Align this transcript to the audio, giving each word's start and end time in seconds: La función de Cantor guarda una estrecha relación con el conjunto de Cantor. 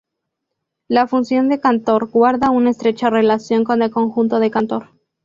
La 0.87 1.05
función 1.05 1.47
de 1.47 1.59
Cantor 1.59 2.09
guarda 2.09 2.49
una 2.49 2.71
estrecha 2.71 3.11
relación 3.11 3.63
con 3.63 3.83
el 3.83 3.91
conjunto 3.91 4.39
de 4.39 4.49
Cantor. 4.49 4.89